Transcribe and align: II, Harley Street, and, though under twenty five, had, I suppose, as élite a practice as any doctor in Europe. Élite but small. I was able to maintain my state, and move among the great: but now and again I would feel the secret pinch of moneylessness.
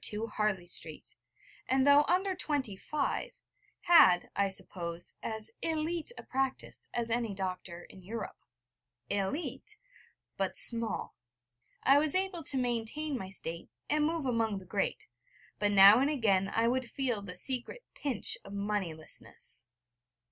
II, 0.11 0.21
Harley 0.31 0.65
Street, 0.65 1.15
and, 1.69 1.85
though 1.85 2.03
under 2.07 2.33
twenty 2.33 2.75
five, 2.75 3.33
had, 3.81 4.31
I 4.35 4.49
suppose, 4.49 5.13
as 5.21 5.51
élite 5.61 6.11
a 6.17 6.23
practice 6.23 6.89
as 6.91 7.11
any 7.11 7.35
doctor 7.35 7.83
in 7.83 8.01
Europe. 8.01 8.39
Élite 9.11 9.75
but 10.37 10.57
small. 10.57 11.13
I 11.83 11.99
was 11.99 12.15
able 12.15 12.41
to 12.45 12.57
maintain 12.57 13.15
my 13.15 13.29
state, 13.29 13.69
and 13.91 14.03
move 14.05 14.25
among 14.25 14.57
the 14.57 14.65
great: 14.65 15.05
but 15.59 15.69
now 15.71 15.99
and 15.99 16.09
again 16.09 16.49
I 16.49 16.67
would 16.67 16.89
feel 16.89 17.21
the 17.21 17.35
secret 17.35 17.83
pinch 17.93 18.39
of 18.43 18.53
moneylessness. 18.53 19.67